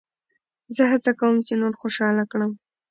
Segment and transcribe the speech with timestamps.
[0.75, 2.51] زه هڅه کوم، چي نور خوشحاله کړم.